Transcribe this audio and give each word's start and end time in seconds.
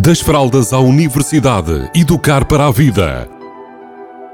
Das 0.00 0.20
fraldas 0.20 0.72
à 0.72 0.78
universidade, 0.78 1.90
educar 1.92 2.44
para 2.44 2.68
a 2.68 2.70
vida. 2.70 3.28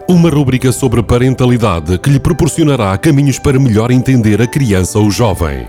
Uma 0.06 0.28
rúbrica 0.28 0.70
sobre 0.70 1.02
parentalidade 1.02 1.96
que 1.96 2.10
lhe 2.10 2.20
proporcionará 2.20 2.98
caminhos 2.98 3.38
para 3.38 3.58
melhor 3.58 3.90
entender 3.90 4.42
a 4.42 4.46
criança 4.46 4.98
ou 4.98 5.10
jovem. 5.10 5.66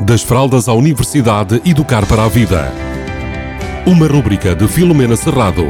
Das 0.00 0.22
fraldas 0.22 0.68
à 0.68 0.74
universidade, 0.74 1.60
educar 1.68 2.06
para 2.06 2.24
a 2.24 2.28
vida. 2.28 2.70
Uma 3.84 4.06
rúbrica 4.06 4.54
de 4.54 4.68
Filomena 4.68 5.16
Serrado. 5.16 5.64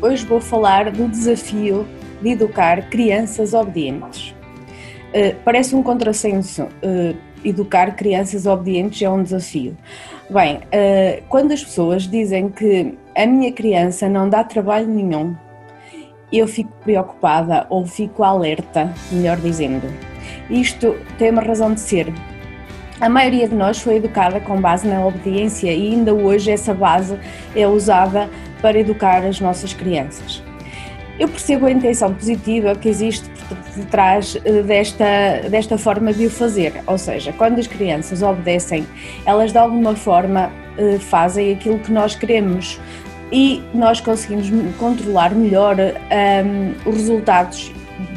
Hoje 0.00 0.26
vou 0.26 0.40
falar 0.40 0.90
do 0.90 1.06
desafio 1.06 1.86
de 2.20 2.30
educar 2.30 2.90
crianças 2.90 3.54
obedientes. 3.54 4.34
Uh, 5.14 5.36
parece 5.44 5.76
um 5.76 5.82
contrassenso. 5.82 6.64
Uh, 6.82 7.31
educar 7.44 7.94
crianças 7.96 8.46
obedientes 8.46 9.00
é 9.02 9.08
um 9.08 9.22
desafio. 9.22 9.76
Bem, 10.30 10.56
uh, 10.56 11.22
quando 11.28 11.52
as 11.52 11.62
pessoas 11.62 12.08
dizem 12.08 12.48
que 12.48 12.96
a 13.16 13.26
minha 13.26 13.52
criança 13.52 14.08
não 14.08 14.28
dá 14.28 14.42
trabalho 14.42 14.86
nenhum, 14.86 15.34
eu 16.32 16.48
fico 16.48 16.72
preocupada 16.82 17.66
ou 17.68 17.84
fico 17.84 18.24
alerta, 18.24 18.92
melhor 19.10 19.36
dizendo. 19.36 19.86
Isto 20.48 20.96
tem 21.18 21.30
uma 21.30 21.42
razão 21.42 21.74
de 21.74 21.80
ser. 21.80 22.12
A 23.00 23.08
maioria 23.08 23.48
de 23.48 23.54
nós 23.54 23.80
foi 23.80 23.96
educada 23.96 24.40
com 24.40 24.60
base 24.60 24.86
na 24.86 25.04
obediência 25.04 25.72
e 25.72 25.92
ainda 25.92 26.14
hoje 26.14 26.50
essa 26.50 26.72
base 26.72 27.18
é 27.54 27.66
usada 27.66 28.30
para 28.62 28.78
educar 28.78 29.24
as 29.24 29.40
nossas 29.40 29.74
crianças. 29.74 30.42
Eu 31.18 31.28
percebo 31.28 31.66
a 31.66 31.70
intenção 31.70 32.14
positiva 32.14 32.74
que 32.74 32.88
existe 32.88 33.28
por 33.54 33.82
detrás 33.82 34.36
eh, 34.44 34.62
desta, 34.62 35.48
desta 35.48 35.78
forma 35.78 36.12
de 36.12 36.26
o 36.26 36.30
fazer, 36.30 36.72
ou 36.86 36.98
seja, 36.98 37.32
quando 37.32 37.58
as 37.58 37.66
crianças 37.66 38.22
obedecem, 38.22 38.86
elas 39.24 39.52
de 39.52 39.58
alguma 39.58 39.94
forma 39.94 40.50
eh, 40.78 40.98
fazem 40.98 41.52
aquilo 41.52 41.78
que 41.78 41.92
nós 41.92 42.14
queremos 42.14 42.80
e 43.30 43.62
nós 43.72 44.00
conseguimos 44.00 44.50
controlar 44.78 45.34
melhor 45.34 45.76
um, 45.76 45.80
ehm, 46.10 46.74
os 46.84 46.96
resultados 46.96 47.72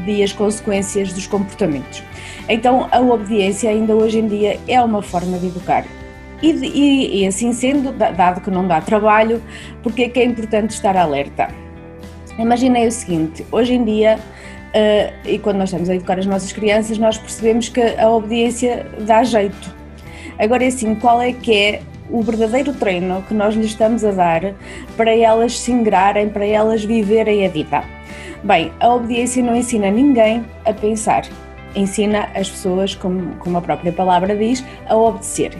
e 0.05 0.23
as 0.23 0.33
consequências 0.33 1.13
dos 1.13 1.25
comportamentos. 1.25 2.03
Então, 2.47 2.87
a 2.91 2.99
obediência 2.99 3.69
ainda 3.69 3.95
hoje 3.95 4.19
em 4.19 4.27
dia 4.27 4.59
é 4.67 4.79
uma 4.81 5.01
forma 5.01 5.37
de 5.37 5.47
educar. 5.47 5.85
E, 6.41 6.51
e, 6.51 7.21
e 7.21 7.27
assim 7.27 7.53
sendo, 7.53 7.91
dado 7.91 8.41
que 8.41 8.51
não 8.51 8.67
dá 8.67 8.81
trabalho, 8.81 9.41
porque 9.81 10.03
é 10.03 10.09
que 10.09 10.19
é 10.19 10.25
importante 10.25 10.71
estar 10.71 10.95
alerta? 10.97 11.47
Imaginei 12.37 12.87
o 12.87 12.91
seguinte: 12.91 13.45
hoje 13.51 13.73
em 13.73 13.83
dia, 13.83 14.19
uh, 14.75 15.13
e 15.23 15.39
quando 15.39 15.57
nós 15.57 15.69
estamos 15.69 15.89
a 15.89 15.95
educar 15.95 16.19
as 16.19 16.25
nossas 16.25 16.51
crianças, 16.51 16.97
nós 16.97 17.17
percebemos 17.17 17.69
que 17.69 17.81
a 17.81 18.09
obediência 18.09 18.85
dá 18.99 19.23
jeito. 19.23 19.73
Agora 20.37 20.63
é 20.63 20.67
assim, 20.67 20.93
qual 20.95 21.21
é 21.21 21.31
que 21.31 21.55
é 21.55 21.81
o 22.09 22.21
verdadeiro 22.21 22.73
treino 22.73 23.23
que 23.23 23.33
nós 23.33 23.55
lhes 23.55 23.67
estamos 23.67 24.03
a 24.03 24.11
dar 24.11 24.53
para 24.97 25.15
elas 25.15 25.57
se 25.57 25.71
ingrarem, 25.71 26.29
para 26.29 26.45
elas 26.45 26.83
viverem 26.83 27.45
a 27.45 27.49
vida? 27.49 27.83
Bem, 28.43 28.71
a 28.79 28.93
obediência 28.93 29.41
não 29.41 29.55
ensina 29.55 29.89
ninguém 29.89 30.45
a 30.65 30.73
pensar, 30.73 31.23
ensina 31.75 32.29
as 32.35 32.49
pessoas, 32.49 32.93
como, 32.93 33.35
como 33.37 33.57
a 33.57 33.61
própria 33.61 33.91
palavra 33.91 34.35
diz, 34.35 34.63
a 34.87 34.95
obedecer. 34.95 35.53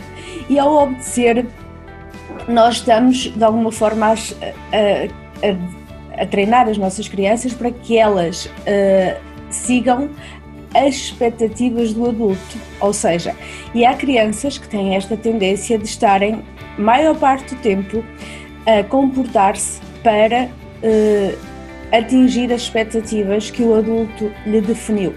E 0.50 0.60
ao 0.60 0.72
obedecer, 0.76 1.48
nós 2.48 2.76
estamos 2.76 3.34
de 3.36 3.44
alguma 3.44 3.72
forma 3.72 4.08
a, 4.08 4.14
a, 4.14 5.50
a 5.50 5.85
a 6.18 6.26
treinar 6.26 6.68
as 6.68 6.78
nossas 6.78 7.08
crianças 7.08 7.54
para 7.54 7.72
que 7.72 7.98
elas 7.98 8.46
uh, 8.46 9.20
sigam 9.50 10.10
as 10.74 10.96
expectativas 10.96 11.94
do 11.94 12.10
adulto, 12.10 12.58
ou 12.82 12.92
seja, 12.92 13.34
e 13.74 13.86
há 13.86 13.94
crianças 13.94 14.58
que 14.58 14.68
têm 14.68 14.96
esta 14.96 15.16
tendência 15.16 15.78
de 15.78 15.86
estarem 15.86 16.44
maior 16.78 17.16
parte 17.18 17.56
do 17.56 17.62
tempo 17.62 18.04
a 18.66 18.84
comportar-se 18.84 19.80
para 20.04 20.50
uh, 20.84 21.38
atingir 21.96 22.52
as 22.52 22.64
expectativas 22.64 23.50
que 23.50 23.64
o 23.64 23.76
adulto 23.76 24.32
lhe 24.46 24.60
definiu. 24.60 25.14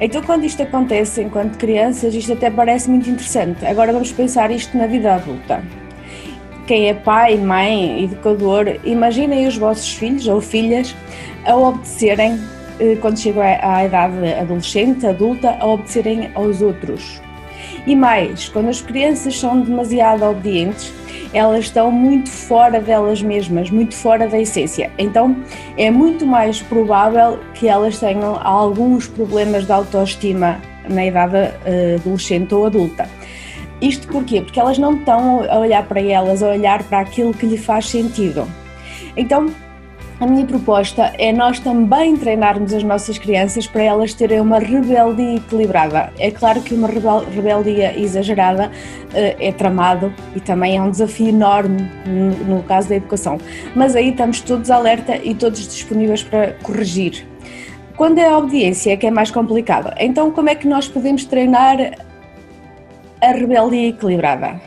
Então, 0.00 0.22
quando 0.22 0.44
isto 0.44 0.62
acontece 0.62 1.22
enquanto 1.22 1.56
crianças, 1.56 2.14
isto 2.14 2.32
até 2.32 2.50
parece 2.50 2.88
muito 2.88 3.10
interessante. 3.10 3.66
Agora 3.66 3.92
vamos 3.92 4.12
pensar 4.12 4.50
isto 4.50 4.76
na 4.76 4.86
vida 4.86 5.14
adulta 5.14 5.62
quem 6.66 6.88
é 6.88 6.94
pai, 6.94 7.36
mãe, 7.36 8.04
educador, 8.04 8.76
imaginem 8.84 9.46
os 9.46 9.56
vossos 9.56 9.92
filhos 9.92 10.26
ou 10.26 10.40
filhas 10.40 10.94
a 11.44 11.54
obedecerem, 11.54 12.38
eh, 12.80 12.96
quando 13.00 13.18
chegam 13.18 13.42
à 13.42 13.84
idade 13.84 14.34
adolescente, 14.34 15.06
adulta, 15.06 15.56
a 15.60 15.66
obedecerem 15.66 16.30
aos 16.34 16.60
outros. 16.60 17.22
E 17.86 17.94
mais, 17.94 18.48
quando 18.48 18.68
as 18.68 18.80
crianças 18.80 19.38
são 19.38 19.60
demasiado 19.60 20.24
obedientes, 20.24 20.92
elas 21.32 21.66
estão 21.66 21.90
muito 21.90 22.30
fora 22.30 22.80
delas 22.80 23.22
mesmas, 23.22 23.70
muito 23.70 23.94
fora 23.94 24.26
da 24.26 24.38
essência. 24.38 24.90
Então 24.98 25.36
é 25.76 25.90
muito 25.90 26.26
mais 26.26 26.60
provável 26.62 27.38
que 27.54 27.68
elas 27.68 27.98
tenham 27.98 28.40
alguns 28.42 29.06
problemas 29.06 29.66
de 29.66 29.72
autoestima 29.72 30.60
na 30.88 31.06
idade 31.06 31.36
eh, 31.64 31.96
adolescente 32.00 32.52
ou 32.54 32.66
adulta. 32.66 33.08
Isto 33.80 34.08
porquê? 34.08 34.40
Porque 34.40 34.58
elas 34.58 34.78
não 34.78 34.94
estão 34.94 35.44
a 35.50 35.58
olhar 35.58 35.82
para 35.84 36.00
elas, 36.00 36.42
a 36.42 36.48
olhar 36.48 36.82
para 36.84 37.00
aquilo 37.00 37.34
que 37.34 37.46
lhe 37.46 37.58
faz 37.58 37.88
sentido. 37.88 38.46
Então, 39.16 39.50
a 40.18 40.26
minha 40.26 40.46
proposta 40.46 41.12
é 41.18 41.30
nós 41.30 41.60
também 41.60 42.16
treinarmos 42.16 42.72
as 42.72 42.82
nossas 42.82 43.18
crianças 43.18 43.66
para 43.66 43.82
elas 43.82 44.14
terem 44.14 44.40
uma 44.40 44.58
rebeldia 44.58 45.36
equilibrada. 45.36 46.10
É 46.18 46.30
claro 46.30 46.62
que 46.62 46.72
uma 46.72 46.88
rebeldia 46.88 47.98
exagerada 47.98 48.68
uh, 48.68 49.12
é 49.12 49.52
tramado 49.52 50.10
e 50.34 50.40
também 50.40 50.78
é 50.78 50.80
um 50.80 50.90
desafio 50.90 51.28
enorme 51.28 51.86
no, 52.46 52.62
caso 52.62 52.88
da 52.88 52.96
educação, 52.96 53.38
mas 53.74 53.94
aí 53.94 54.08
estamos 54.08 54.40
todos 54.40 54.70
alerta 54.70 55.18
e 55.22 55.34
todos 55.34 55.68
disponíveis 55.68 56.22
para 56.22 56.52
corrigir. 56.62 57.26
Quando 57.94 58.18
é 58.18 58.26
a 58.26 58.38
obediência 58.38 58.92
é 58.92 58.96
que 58.96 59.06
é 59.06 59.10
mais 59.10 59.30
complicado. 59.30 59.92
Então, 59.98 60.30
como 60.30 60.48
é 60.48 60.54
que 60.54 60.66
nós 60.66 60.88
podemos 60.88 61.26
treinar 61.26 61.76
a 63.20 63.32
rebeldia 63.32 63.88
equilibrada. 63.88 64.60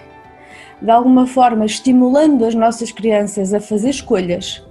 De 0.82 0.90
alguma 0.92 1.28
forma, 1.28 1.66
estimulando 1.66 2.46
as 2.46 2.56
nossas 2.56 2.92
crianças 2.92 3.54
a 3.54 3.60
fazer 3.60 3.90
escolhas, 3.90 4.64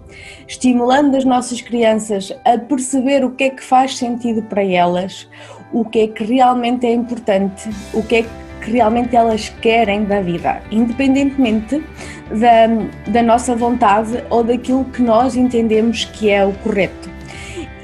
estimulando 0.47 1.17
as 1.17 1.25
nossas 1.25 1.61
crianças 1.61 2.33
a 2.45 2.57
perceber 2.57 3.25
o 3.25 3.31
que 3.33 3.45
é 3.45 3.51
que 3.51 3.63
faz 3.63 3.97
sentido 3.97 4.43
para 4.43 4.65
elas, 4.65 5.29
o 5.73 5.85
que 5.85 6.01
é 6.01 6.09
que 6.09 6.25
realmente 6.25 6.87
é 6.87 6.93
importante, 6.93 7.69
o 7.93 8.03
que 8.03 8.17
é 8.17 8.23
que 8.23 8.71
realmente 8.71 9.15
elas 9.15 9.51
querem 9.61 10.05
da 10.05 10.21
vida, 10.21 10.63
independentemente 10.71 11.83
da, 12.31 13.11
da 13.11 13.23
nossa 13.23 13.55
vontade 13.55 14.25
ou 14.31 14.43
daquilo 14.43 14.85
que 14.87 15.03
nós 15.03 15.37
entendemos 15.37 16.05
que 16.05 16.31
é 16.31 16.45
o 16.45 16.53
correto. 16.55 17.09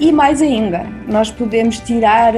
E 0.00 0.10
mais 0.10 0.42
ainda, 0.42 0.84
nós 1.06 1.30
podemos 1.30 1.78
tirar 1.78 2.34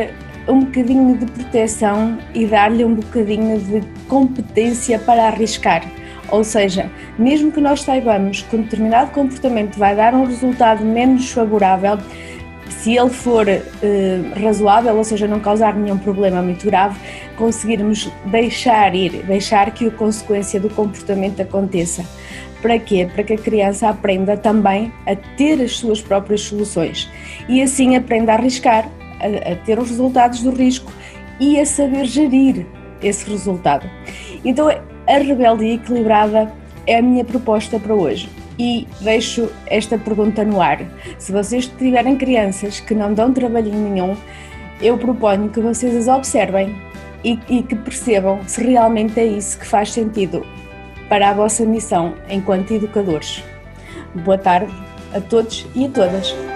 um 0.49 0.61
bocadinho 0.61 1.17
de 1.17 1.27
proteção 1.27 2.19
e 2.34 2.47
dar-lhe 2.47 2.84
um 2.84 2.95
bocadinho 2.95 3.59
de 3.61 3.83
competência 4.09 4.99
para 4.99 5.27
arriscar. 5.27 5.83
Ou 6.31 6.43
seja, 6.43 6.91
mesmo 7.19 7.53
que 7.53 7.61
nós 7.61 7.83
saibamos 7.83 8.43
que 8.43 8.57
um 8.57 8.62
determinado 8.62 9.11
comportamento 9.12 9.77
vai 9.77 9.95
dar 9.95 10.15
um 10.15 10.25
resultado 10.25 10.84
menos 10.84 11.31
favorável, 11.31 11.99
se 12.69 12.97
ele 12.97 13.11
for 13.11 13.49
eh, 13.49 13.62
razoável, 14.41 14.97
ou 14.97 15.05
seja, 15.05 15.27
não 15.27 15.41
causar 15.41 15.75
nenhum 15.75 15.99
problema 15.99 16.43
muito 16.43 16.65
grave, 16.67 16.99
conseguirmos 17.37 18.11
deixar 18.27 18.95
ir, 18.95 19.25
deixar 19.25 19.71
que 19.73 19.87
a 19.87 19.91
consequência 19.91 20.59
do 20.59 20.69
comportamento 20.71 21.41
aconteça. 21.41 22.05
Para 22.61 22.78
quê? 22.78 23.09
Para 23.13 23.23
que 23.23 23.34
a 23.34 23.39
criança 23.39 23.89
aprenda 23.89 24.37
também 24.37 24.93
a 25.07 25.15
ter 25.37 25.61
as 25.63 25.77
suas 25.77 26.01
próprias 26.01 26.41
soluções 26.41 27.09
e 27.49 27.63
assim 27.63 27.95
aprenda 27.95 28.33
a 28.33 28.37
arriscar, 28.37 28.89
a, 29.21 29.53
a 29.53 29.56
ter 29.56 29.78
os 29.78 29.91
resultados 29.91 30.43
do 30.43 30.50
risco 30.50 30.91
e 31.41 31.60
a 31.60 31.66
saber 31.66 32.06
gerir 32.06 32.66
esse 33.03 33.28
resultado. 33.28 33.89
Então, 34.45 34.68
a 34.68 35.18
rebeldia 35.18 35.74
equilibrada 35.74 36.53
é 36.86 36.98
a 36.98 37.03
minha 37.03 37.24
proposta 37.24 37.78
para 37.78 37.95
hoje. 37.95 38.28
E 38.59 38.86
deixo 39.01 39.51
esta 39.66 39.98
pergunta 39.98 40.42
no 40.42 40.63
ar. 40.63 40.80
Se 41.18 41.30
vocês 41.30 41.66
tiverem 41.66 42.16
crianças 42.16 42.80
que 42.80 42.95
não 42.95 43.13
dão 43.13 43.33
trabalhinho 43.33 43.91
nenhum, 43.91 44.16
eu 44.80 44.97
proponho 44.97 45.51
que 45.51 45.60
vocês 45.60 45.95
as 45.95 46.09
observem 46.09 46.74
e, 47.22 47.39
e 47.48 47.62
que 47.62 47.74
percebam 47.74 48.41
se 48.47 48.62
realmente 48.62 49.21
é 49.21 49.27
isso 49.27 49.59
que 49.59 49.66
faz 49.66 49.92
sentido 49.92 50.47
para 51.09 51.30
a 51.30 51.34
vossa 51.34 51.65
missão 51.65 52.15
enquanto 52.30 52.72
educadores. 52.72 53.45
Boa 54.15 54.39
tarde 54.39 54.72
a 55.15 55.21
todos 55.21 55.66
e 55.74 55.86
a 55.86 55.89
todas. 55.91 56.56